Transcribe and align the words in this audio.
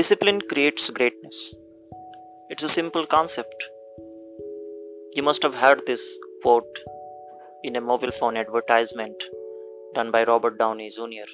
Discipline 0.00 0.40
creates 0.40 0.88
greatness. 0.88 1.54
It's 2.48 2.62
a 2.62 2.70
simple 2.74 3.04
concept. 3.06 3.64
You 5.14 5.22
must 5.22 5.42
have 5.42 5.54
heard 5.54 5.82
this 5.84 6.18
quote 6.40 6.78
in 7.64 7.76
a 7.76 7.82
mobile 7.82 8.12
phone 8.18 8.38
advertisement 8.38 9.22
done 9.94 10.10
by 10.10 10.24
Robert 10.24 10.56
Downey 10.58 10.88
Jr. 10.88 11.28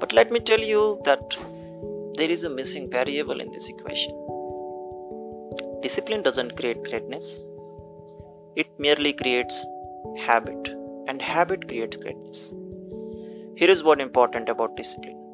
But 0.00 0.12
let 0.12 0.30
me 0.30 0.40
tell 0.40 0.60
you 0.60 1.00
that 1.04 1.38
there 2.18 2.28
is 2.36 2.44
a 2.44 2.50
missing 2.50 2.90
variable 2.90 3.40
in 3.40 3.50
this 3.52 3.70
equation. 3.70 4.12
Discipline 5.80 6.22
doesn't 6.22 6.58
create 6.58 6.82
greatness, 6.82 7.42
it 8.54 8.66
merely 8.78 9.14
creates 9.14 9.64
habit, 10.18 10.74
and 11.08 11.22
habit 11.22 11.68
creates 11.68 11.96
greatness. 11.96 12.52
Here 13.56 13.70
is 13.70 13.82
what 13.82 14.02
important 14.02 14.50
about 14.50 14.76
discipline. 14.76 15.25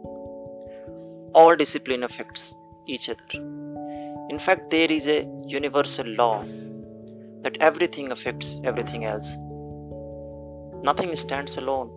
All 1.34 1.56
discipline 1.56 2.02
affects 2.02 2.54
each 2.86 3.08
other. 3.08 3.24
In 4.30 4.38
fact, 4.38 4.70
there 4.70 4.90
is 4.90 5.08
a 5.08 5.26
universal 5.46 6.06
law 6.06 6.44
that 7.42 7.56
everything 7.60 8.12
affects 8.12 8.58
everything 8.64 9.04
else. 9.04 9.36
Nothing 10.82 11.14
stands 11.16 11.56
alone. 11.56 11.90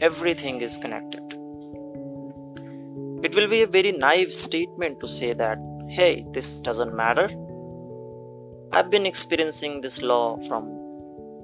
Everything 0.00 0.60
is 0.60 0.78
connected. 0.78 1.22
It 3.24 3.34
will 3.36 3.48
be 3.48 3.62
a 3.62 3.66
very 3.66 3.92
naive 3.92 4.32
statement 4.34 5.00
to 5.00 5.06
say 5.06 5.32
that, 5.32 5.58
hey, 5.88 6.24
this 6.32 6.60
doesn't 6.60 6.94
matter. 6.94 7.28
I've 8.72 8.90
been 8.90 9.06
experiencing 9.06 9.80
this 9.80 10.00
law 10.00 10.38
from 10.48 10.68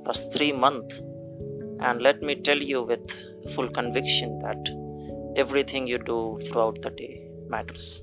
last 0.05 0.33
three 0.33 0.53
months, 0.53 1.03
and 1.81 2.01
let 2.01 2.23
me 2.23 2.37
tell 2.37 2.57
you 2.57 2.83
with 2.83 3.23
full 3.53 3.69
conviction 3.69 4.39
that 4.41 4.57
everything 5.37 5.87
you 5.87 5.99
do 5.99 6.39
throughout 6.45 6.81
the 6.83 6.91
day 6.91 7.29
matters. 7.49 8.03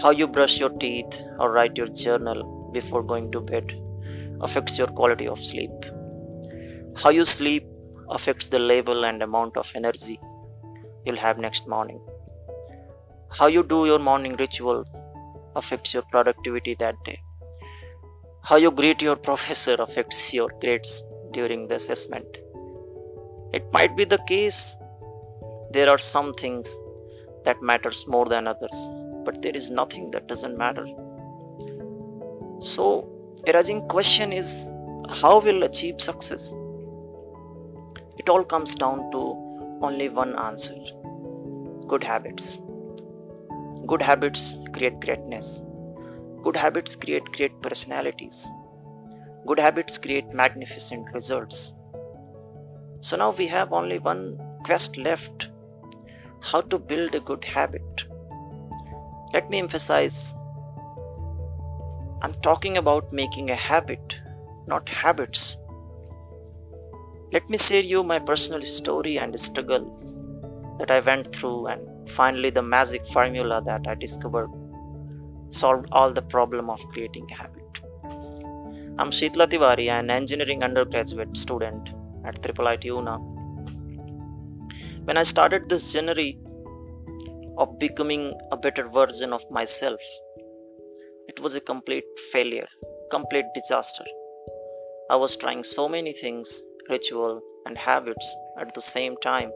How 0.00 0.10
you 0.10 0.26
brush 0.26 0.58
your 0.58 0.70
teeth 0.70 1.22
or 1.38 1.50
write 1.52 1.76
your 1.76 1.88
journal 1.88 2.70
before 2.72 3.02
going 3.02 3.30
to 3.32 3.40
bed 3.40 3.72
affects 4.40 4.78
your 4.78 4.88
quality 4.88 5.28
of 5.28 5.44
sleep. 5.44 5.70
How 6.96 7.10
you 7.10 7.24
sleep 7.24 7.66
affects 8.10 8.48
the 8.48 8.58
level 8.58 9.04
and 9.04 9.22
amount 9.22 9.56
of 9.56 9.70
energy 9.74 10.18
you'll 11.04 11.16
have 11.16 11.38
next 11.38 11.68
morning. 11.68 12.00
How 13.30 13.46
you 13.46 13.62
do 13.62 13.86
your 13.86 13.98
morning 13.98 14.36
rituals 14.36 14.88
affects 15.56 15.94
your 15.94 16.02
productivity 16.10 16.74
that 16.76 17.02
day. 17.04 17.20
How 18.42 18.56
you 18.56 18.70
greet 18.70 19.02
your 19.02 19.16
professor 19.28 19.74
affects 19.74 20.34
your 20.34 20.48
grades 20.60 21.02
during 21.32 21.68
the 21.68 21.76
assessment. 21.76 22.26
It 23.52 23.64
might 23.72 23.96
be 23.96 24.04
the 24.04 24.18
case 24.18 24.76
there 25.72 25.88
are 25.88 25.98
some 25.98 26.32
things 26.34 26.78
that 27.44 27.62
matters 27.62 28.06
more 28.06 28.26
than 28.26 28.46
others, 28.46 29.04
but 29.24 29.42
there 29.42 29.56
is 29.56 29.70
nothing 29.70 30.10
that 30.12 30.26
doesn't 30.26 30.56
matter. 30.56 30.86
So, 32.60 33.08
arising 33.46 33.88
question 33.88 34.32
is 34.32 34.72
how 35.10 35.40
will 35.40 35.62
achieve 35.64 36.00
success? 36.00 36.52
It 38.18 38.28
all 38.28 38.44
comes 38.44 38.74
down 38.76 39.10
to 39.12 39.78
only 39.82 40.08
one 40.08 40.38
answer 40.38 40.76
good 41.92 42.04
habits. 42.04 42.58
Good 43.86 44.00
habits 44.00 44.54
create 44.72 44.98
greatness. 45.00 45.60
Good 46.42 46.56
habits 46.56 46.96
create 46.96 47.24
great 47.32 47.60
personalities. 47.60 48.50
Good 49.46 49.58
habits 49.58 49.98
create 49.98 50.32
magnificent 50.32 51.12
results. 51.12 51.72
So 53.02 53.16
now 53.16 53.32
we 53.32 53.48
have 53.48 53.72
only 53.72 53.98
one 53.98 54.38
quest 54.64 54.96
left 54.96 55.50
how 56.42 56.60
to 56.60 56.78
build 56.78 57.14
a 57.14 57.20
good 57.20 57.44
habit. 57.44 58.06
Let 59.32 59.48
me 59.48 59.58
emphasize 59.58 60.36
I'm 62.20 62.34
talking 62.34 62.76
about 62.76 63.12
making 63.12 63.50
a 63.50 63.54
habit, 63.54 64.20
not 64.66 64.88
habits. 64.88 65.56
Let 67.32 67.48
me 67.48 67.56
share 67.56 67.82
you 67.82 68.02
my 68.02 68.18
personal 68.18 68.64
story 68.64 69.18
and 69.18 69.38
struggle 69.38 70.76
that 70.78 70.90
I 70.90 71.00
went 71.00 71.34
through 71.34 71.66
and 71.66 72.08
finally 72.08 72.50
the 72.50 72.62
magic 72.62 73.06
formula 73.06 73.62
that 73.64 73.86
I 73.88 73.94
discovered 73.94 74.50
solved 75.50 75.88
all 75.92 76.12
the 76.12 76.22
problem 76.22 76.70
of 76.70 76.86
creating 76.88 77.28
a 77.30 77.34
habit. 77.34 77.80
I'm 78.98 79.10
Sheetla 79.10 79.48
Tiwari, 79.48 79.88
an 79.88 80.10
engineering 80.10 80.62
undergraduate 80.62 81.36
student 81.36 81.88
at 82.24 82.42
Triple 82.42 82.66
IT 82.68 82.84
Una. 82.84 83.18
When 85.04 85.18
I 85.18 85.24
started 85.24 85.68
this 85.68 85.92
journey 85.92 86.38
of 87.58 87.78
becoming 87.80 88.38
a 88.52 88.56
better 88.56 88.88
version 88.88 89.32
of 89.32 89.50
myself, 89.50 90.00
it 91.26 91.40
was 91.40 91.56
a 91.56 91.60
complete 91.60 92.04
failure, 92.32 92.68
complete 93.10 93.46
disaster. 93.52 94.04
I 95.10 95.16
was 95.16 95.36
trying 95.36 95.64
so 95.64 95.88
many 95.88 96.12
things, 96.12 96.62
ritual 96.88 97.40
and 97.66 97.76
habits 97.76 98.32
at 98.60 98.74
the 98.74 98.80
same 98.80 99.16
time, 99.16 99.50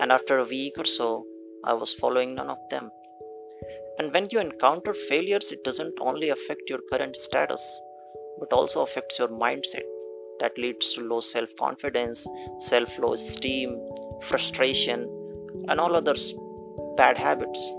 and 0.00 0.10
after 0.10 0.38
a 0.38 0.44
week 0.46 0.78
or 0.78 0.86
so, 0.86 1.26
I 1.62 1.74
was 1.74 1.92
following 1.92 2.34
none 2.34 2.48
of 2.48 2.68
them. 2.70 2.90
And 3.98 4.14
when 4.14 4.24
you 4.30 4.40
encounter 4.40 4.94
failures, 4.94 5.52
it 5.52 5.62
doesn't 5.62 6.00
only 6.00 6.30
affect 6.30 6.70
your 6.70 6.80
current 6.90 7.16
status, 7.16 7.82
but 8.38 8.52
also 8.54 8.80
affects 8.82 9.18
your 9.18 9.28
mindset. 9.28 9.84
That 10.42 10.58
leads 10.58 10.94
to 10.94 11.02
low 11.02 11.20
self 11.20 11.54
confidence, 11.56 12.26
self 12.58 12.98
low 12.98 13.12
esteem, 13.12 13.76
frustration, 14.22 15.04
and 15.68 15.80
all 15.80 15.94
other 15.94 16.14
bad 16.96 17.16
habits. 17.16 17.72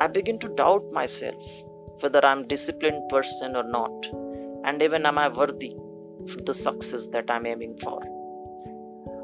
I 0.00 0.06
begin 0.06 0.38
to 0.38 0.48
doubt 0.48 0.92
myself 0.92 1.62
whether 2.00 2.24
I'm 2.24 2.44
a 2.44 2.46
disciplined 2.46 3.10
person 3.10 3.54
or 3.54 3.64
not, 3.64 4.08
and 4.64 4.82
even 4.82 5.04
am 5.04 5.18
I 5.18 5.28
worthy 5.28 5.74
for 6.26 6.40
the 6.48 6.54
success 6.54 7.06
that 7.08 7.30
I'm 7.30 7.44
aiming 7.44 7.76
for. 7.84 8.00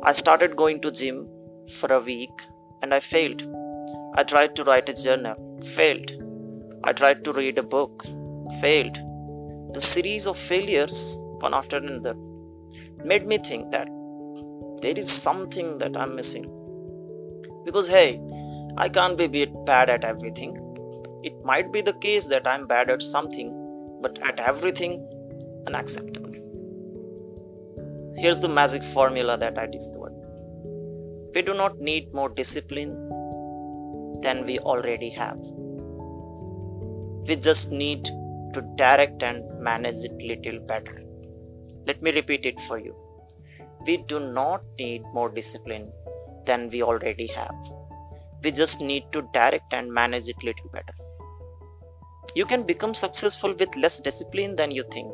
I 0.02 0.12
started 0.12 0.56
going 0.56 0.82
to 0.82 0.90
gym 0.90 1.28
for 1.78 1.90
a 1.92 2.00
week 2.00 2.42
and 2.82 2.92
I 2.92 3.00
failed. 3.00 3.42
I 4.14 4.22
tried 4.22 4.54
to 4.56 4.64
write 4.64 4.90
a 4.90 4.92
journal, 4.92 5.36
failed. 5.64 6.10
I 6.84 6.92
tried 6.92 7.24
to 7.24 7.32
read 7.32 7.56
a 7.58 7.62
book, 7.62 8.04
failed. 8.60 8.98
The 9.72 9.80
series 9.80 10.26
of 10.26 10.38
failures, 10.38 11.18
one 11.40 11.54
after 11.54 11.76
another, 11.76 12.14
made 13.04 13.26
me 13.26 13.38
think 13.38 13.70
that 13.72 13.88
there 14.82 14.98
is 14.98 15.10
something 15.10 15.78
that 15.78 15.96
I'm 15.96 16.16
missing. 16.16 16.50
Because, 17.64 17.88
hey, 17.88 18.20
I 18.76 18.88
can't 18.88 19.16
be 19.16 19.46
bad 19.66 19.90
at 19.90 20.04
everything. 20.04 20.54
It 21.22 21.44
might 21.44 21.72
be 21.72 21.80
the 21.80 21.94
case 21.94 22.26
that 22.26 22.46
I'm 22.46 22.66
bad 22.66 22.90
at 22.90 23.02
something, 23.02 23.98
but 24.02 24.18
at 24.22 24.38
everything, 24.38 25.06
unacceptable. 25.66 26.26
Here's 28.18 28.40
the 28.40 28.48
magic 28.48 28.84
formula 28.84 29.36
that 29.38 29.58
I 29.58 29.66
discovered 29.66 30.14
we 31.34 31.42
do 31.42 31.52
not 31.52 31.78
need 31.78 32.14
more 32.14 32.30
discipline 32.30 32.92
than 34.22 34.46
we 34.46 34.58
already 34.58 35.10
have. 35.10 35.38
We 37.28 37.36
just 37.36 37.70
need 37.70 38.06
to 38.54 38.62
direct 38.76 39.22
and 39.22 39.60
manage 39.60 39.96
it 40.04 40.12
a 40.12 40.26
little 40.28 40.60
better. 40.66 41.05
Let 41.86 42.02
me 42.02 42.10
repeat 42.10 42.44
it 42.44 42.60
for 42.60 42.78
you. 42.78 42.94
We 43.86 43.98
do 44.08 44.18
not 44.18 44.62
need 44.78 45.02
more 45.14 45.28
discipline 45.28 45.92
than 46.44 46.68
we 46.70 46.82
already 46.82 47.28
have. 47.28 47.54
We 48.42 48.50
just 48.50 48.80
need 48.80 49.04
to 49.12 49.28
direct 49.32 49.72
and 49.72 49.92
manage 49.92 50.28
it 50.28 50.42
a 50.42 50.46
little 50.46 50.70
better. 50.72 50.94
You 52.34 52.44
can 52.44 52.64
become 52.64 52.92
successful 52.92 53.54
with 53.58 53.76
less 53.76 54.00
discipline 54.00 54.56
than 54.56 54.72
you 54.72 54.84
think. 54.92 55.12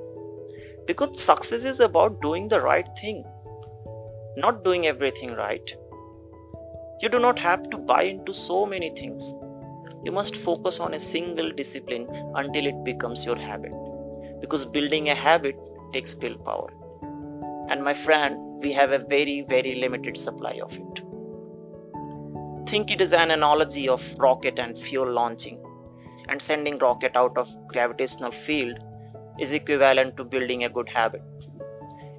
Because 0.87 1.21
success 1.21 1.65
is 1.65 1.81
about 1.81 2.23
doing 2.23 2.49
the 2.49 2.61
right 2.61 2.89
thing, 3.01 3.23
not 4.37 4.65
doing 4.65 4.87
everything 4.87 5.33
right. 5.33 5.77
You 7.03 7.09
do 7.11 7.19
not 7.19 7.39
have 7.39 7.69
to 7.71 7.77
buy 7.77 8.05
into 8.05 8.33
so 8.33 8.65
many 8.65 8.91
things. 8.91 9.35
You 10.05 10.13
must 10.13 10.37
focus 10.37 10.81
on 10.81 10.95
a 10.95 11.01
single 11.01 11.53
discipline 11.53 12.09
until 12.35 12.67
it 12.67 12.85
becomes 12.85 13.27
your 13.27 13.37
habit. 13.37 13.73
Because 14.41 14.65
building 14.65 15.11
a 15.11 15.15
habit 15.15 15.55
takes 15.93 16.17
willpower. 16.17 16.73
And 17.69 17.83
my 17.83 17.95
friend, 17.95 18.63
we 18.63 18.73
have 18.73 18.93
a 18.93 18.99
very, 18.99 19.45
very 19.49 19.75
limited 19.77 20.19
supply 20.19 20.61
of 20.63 20.73
it. 20.79 21.03
Think 22.69 22.91
it 22.91 23.01
is 23.01 23.13
an 23.13 23.31
analogy 23.31 23.89
of 23.89 24.19
rocket 24.19 24.59
and 24.59 24.79
fuel 24.79 25.11
launching, 25.11 25.63
and 26.29 26.41
sending 26.41 26.79
rocket 26.79 27.17
out 27.17 27.37
of 27.37 27.55
gravitational 27.69 28.31
field 28.31 28.79
is 29.39 29.53
equivalent 29.53 30.17
to 30.17 30.25
building 30.25 30.65
a 30.65 30.69
good 30.69 30.89
habit. 30.89 31.23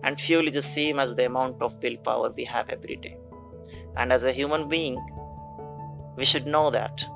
And 0.04 0.20
fuel 0.20 0.48
is 0.48 0.54
the 0.54 0.62
same 0.62 1.00
as 1.00 1.16
the 1.16 1.26
amount 1.26 1.62
of 1.62 1.82
willpower 1.82 2.32
we 2.32 2.44
have 2.46 2.70
every 2.70 2.98
day. 2.98 3.18
And 3.96 4.12
as 4.12 4.26
a 4.26 4.32
human 4.32 4.68
being, 4.68 4.98
we 6.18 6.26
should 6.26 6.46
know 6.46 6.70
that 6.72 7.08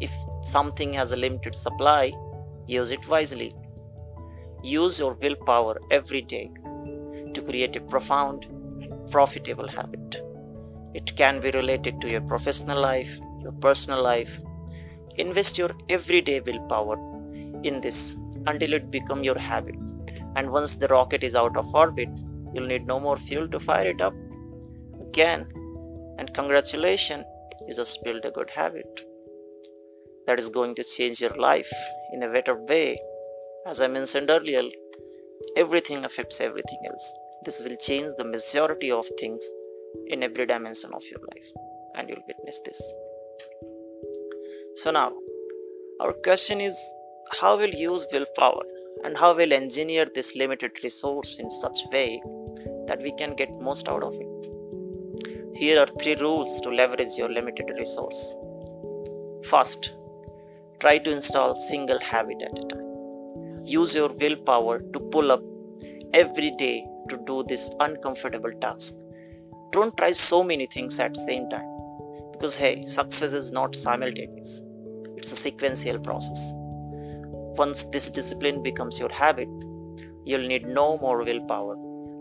if 0.00 0.12
something 0.42 0.92
has 0.94 1.12
a 1.12 1.16
limited 1.16 1.54
supply, 1.54 2.12
use 2.66 2.90
it 2.90 3.08
wisely. 3.08 3.54
Use 4.62 4.98
your 4.98 5.14
willpower 5.14 5.78
every 5.90 6.22
day 6.22 6.50
to 7.34 7.42
create 7.42 7.76
a 7.76 7.80
profound 7.80 8.44
and 8.44 9.10
profitable 9.10 9.68
habit. 9.68 10.22
It 10.94 11.16
can 11.16 11.40
be 11.40 11.50
related 11.50 12.00
to 12.00 12.10
your 12.10 12.22
professional 12.22 12.80
life, 12.80 13.18
your 13.42 13.52
personal 13.52 14.02
life. 14.02 14.40
Invest 15.16 15.58
your 15.58 15.70
everyday 15.88 16.40
willpower 16.40 16.96
in 17.62 17.80
this 17.80 18.16
until 18.46 18.72
it 18.72 18.90
become 18.90 19.24
your 19.24 19.38
habit. 19.38 19.76
And 20.36 20.50
once 20.50 20.76
the 20.76 20.88
rocket 20.88 21.24
is 21.24 21.36
out 21.36 21.56
of 21.56 21.74
orbit, 21.74 22.08
you'll 22.52 22.66
need 22.66 22.86
no 22.86 23.00
more 23.00 23.16
fuel 23.16 23.48
to 23.48 23.60
fire 23.60 23.88
it 23.88 24.00
up 24.00 24.14
again. 25.00 25.46
And 26.18 26.32
congratulations, 26.32 27.24
you 27.66 27.74
just 27.74 28.02
built 28.04 28.24
a 28.24 28.30
good 28.30 28.50
habit 28.50 29.00
that 30.26 30.38
is 30.38 30.48
going 30.48 30.74
to 30.76 30.84
change 30.84 31.20
your 31.20 31.36
life 31.36 31.72
in 32.12 32.22
a 32.22 32.32
better 32.32 32.54
way. 32.54 32.98
As 33.66 33.80
I 33.80 33.88
mentioned 33.88 34.30
earlier, 34.30 34.62
everything 35.56 36.04
affects 36.04 36.40
everything 36.40 36.78
else. 36.88 37.12
This 37.44 37.60
will 37.60 37.76
change 37.76 38.12
the 38.16 38.24
majority 38.24 38.90
of 38.90 39.06
things 39.18 39.50
in 40.06 40.22
every 40.22 40.46
dimension 40.46 40.92
of 40.94 41.02
your 41.10 41.20
life, 41.20 41.52
and 41.96 42.08
you'll 42.08 42.26
witness 42.28 42.60
this. 42.64 42.92
So, 44.76 44.90
now 44.90 45.12
our 46.00 46.12
question 46.12 46.60
is 46.60 46.78
how 47.40 47.56
will 47.56 47.74
use 47.74 48.06
willpower 48.12 48.64
and 49.04 49.16
how 49.16 49.34
will 49.34 49.52
engineer 49.52 50.06
this 50.14 50.36
limited 50.36 50.72
resource 50.82 51.38
in 51.38 51.50
such 51.50 51.78
way 51.92 52.22
that 52.86 53.00
we 53.02 53.12
can 53.12 53.34
get 53.34 53.50
most 53.68 53.88
out 53.88 54.02
of 54.02 54.14
it 54.14 55.56
here 55.56 55.80
are 55.82 55.86
three 56.00 56.16
rules 56.16 56.60
to 56.60 56.70
leverage 56.80 57.14
your 57.16 57.30
limited 57.38 57.70
resource 57.78 58.34
first 59.52 59.92
try 60.80 60.98
to 60.98 61.10
install 61.10 61.56
single 61.56 61.98
habit 62.10 62.42
at 62.48 62.58
a 62.58 62.66
time 62.74 62.85
use 63.66 63.94
your 63.94 64.08
willpower 64.12 64.78
to 64.92 65.00
pull 65.00 65.32
up 65.32 65.42
every 66.14 66.52
day 66.52 66.86
to 67.08 67.18
do 67.26 67.42
this 67.48 67.70
uncomfortable 67.80 68.52
task. 68.60 68.94
Don't 69.72 69.96
try 69.96 70.12
so 70.12 70.42
many 70.42 70.66
things 70.66 71.00
at 71.00 71.14
the 71.14 71.20
same 71.20 71.48
time. 71.50 71.68
Because 72.32 72.56
hey 72.56 72.86
success 72.86 73.34
is 73.34 73.50
not 73.50 73.74
simultaneous. 73.74 74.62
It's 75.16 75.32
a 75.32 75.36
sequential 75.36 75.98
process. 75.98 76.52
Once 77.58 77.84
this 77.84 78.10
discipline 78.10 78.62
becomes 78.62 79.00
your 79.00 79.12
habit, 79.12 79.48
you'll 80.24 80.46
need 80.46 80.66
no 80.66 80.98
more 80.98 81.24
willpower 81.24 81.76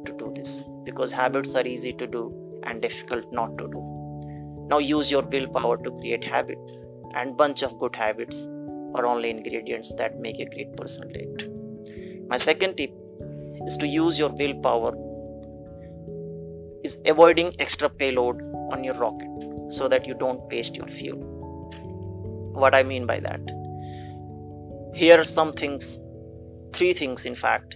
to 0.06 0.13
do 0.18 0.31
this. 0.36 0.68
Because 0.83 1.12
habits 1.12 1.56
are 1.56 1.68
easy 1.68 1.94
to 1.94 2.07
do 2.07 2.24
and 2.63 2.81
difficult 2.81 3.31
not 3.31 3.57
to 3.57 3.68
do. 3.68 3.83
Now 4.68 4.80
use 4.80 5.12
your 5.12 5.21
willpower 5.21 5.77
to 5.77 5.92
create 5.92 6.24
habit 6.24 6.57
and 7.13 7.38
bunch 7.38 7.62
of 7.62 7.77
good 7.80 7.95
habits 7.95 8.47
are 8.95 9.06
only 9.06 9.30
ingredients 9.30 9.94
that 9.95 10.19
make 10.19 10.39
a 10.39 10.45
great 10.45 10.75
person 10.75 11.12
great. 11.12 11.50
My 12.27 12.38
second 12.38 12.77
tip 12.77 12.92
is 13.68 13.77
to 13.77 13.88
use 13.88 14.18
your 14.19 14.30
willpower 14.30 14.94
is 16.83 16.97
avoiding 17.06 17.53
extra 17.59 17.89
payload 17.89 18.42
on 18.71 18.83
your 18.83 18.95
rocket 18.95 19.74
so 19.74 19.88
that 19.88 20.07
you 20.07 20.13
don't 20.13 20.50
waste 20.50 20.77
your 20.77 20.88
fuel. 20.88 21.19
What 22.53 22.74
I 22.74 22.83
mean 22.83 23.06
by 23.06 23.19
that 23.19 23.56
here 24.95 25.19
are 25.19 25.25
some 25.25 25.51
things, 25.51 26.00
three 26.71 26.94
things 26.94 27.25
in 27.25 27.36
fact, 27.36 27.75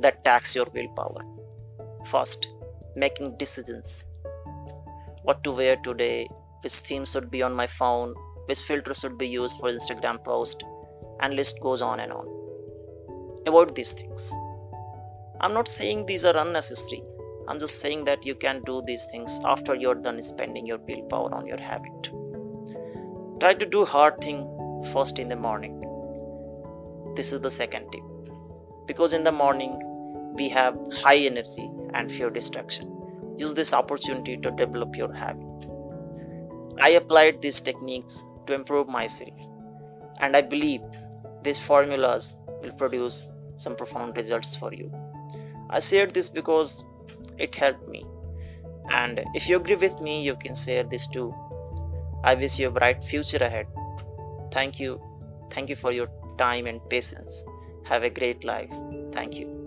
that 0.00 0.24
tax 0.24 0.56
your 0.56 0.66
willpower. 0.72 1.22
First, 2.06 2.48
making 2.96 3.36
decisions. 3.36 4.06
What 5.24 5.44
to 5.44 5.52
wear 5.52 5.76
today, 5.76 6.26
which 6.62 6.72
theme 6.72 7.04
should 7.04 7.30
be 7.30 7.42
on 7.42 7.54
my 7.54 7.66
phone, 7.66 8.14
which 8.48 8.62
filter 8.62 8.94
should 8.94 9.16
be 9.18 9.28
used 9.28 9.58
for 9.60 9.70
Instagram 9.70 10.22
post, 10.24 10.64
and 11.20 11.34
list 11.34 11.60
goes 11.60 11.82
on 11.82 12.00
and 12.00 12.12
on. 12.12 12.26
Avoid 13.46 13.74
these 13.74 13.92
things. 13.92 14.32
I'm 15.40 15.54
not 15.54 15.68
saying 15.68 16.06
these 16.06 16.24
are 16.24 16.36
unnecessary. 16.36 17.02
I'm 17.48 17.58
just 17.58 17.80
saying 17.80 18.04
that 18.06 18.26
you 18.26 18.34
can 18.34 18.62
do 18.64 18.82
these 18.86 19.06
things 19.10 19.40
after 19.44 19.74
you're 19.74 19.94
done 19.94 20.22
spending 20.22 20.66
your 20.66 20.78
willpower 20.78 21.34
on 21.34 21.46
your 21.46 21.58
habit. 21.58 22.10
Try 23.40 23.54
to 23.54 23.66
do 23.66 23.84
hard 23.84 24.20
thing 24.20 24.46
first 24.92 25.18
in 25.18 25.28
the 25.28 25.36
morning 25.36 25.78
this 27.18 27.32
is 27.32 27.40
the 27.40 27.50
second 27.50 27.90
tip 27.90 28.02
because 28.86 29.12
in 29.12 29.24
the 29.24 29.32
morning 29.32 29.72
we 30.40 30.48
have 30.48 30.76
high 31.02 31.16
energy 31.30 31.68
and 31.94 32.12
few 32.16 32.30
distraction 32.30 32.92
use 33.36 33.54
this 33.54 33.72
opportunity 33.78 34.36
to 34.44 34.52
develop 34.60 34.96
your 35.00 35.12
habit 35.12 35.66
i 36.88 36.90
applied 37.00 37.40
these 37.42 37.60
techniques 37.70 38.20
to 38.48 38.54
improve 38.58 38.92
myself 38.96 39.46
and 40.20 40.36
i 40.40 40.42
believe 40.54 41.00
these 41.48 41.62
formulas 41.70 42.28
will 42.62 42.76
produce 42.82 43.18
some 43.64 43.76
profound 43.82 44.16
results 44.22 44.54
for 44.62 44.72
you 44.74 44.90
i 45.70 45.80
shared 45.88 46.14
this 46.18 46.30
because 46.40 46.76
it 47.46 47.60
helped 47.64 47.88
me 47.96 48.04
and 49.00 49.20
if 49.40 49.48
you 49.48 49.56
agree 49.62 49.80
with 49.86 50.00
me 50.08 50.22
you 50.28 50.36
can 50.46 50.54
share 50.66 50.84
this 50.94 51.06
too 51.18 51.28
i 52.24 52.34
wish 52.44 52.58
you 52.58 52.68
a 52.68 52.76
bright 52.78 53.04
future 53.12 53.44
ahead 53.50 53.66
thank 54.58 54.80
you 54.84 55.00
thank 55.50 55.68
you 55.74 55.76
for 55.84 55.92
your 55.92 56.08
time 56.38 56.66
and 56.66 56.80
patience. 56.88 57.44
Have 57.84 58.04
a 58.04 58.10
great 58.10 58.44
life. 58.44 58.72
Thank 59.12 59.38
you. 59.38 59.57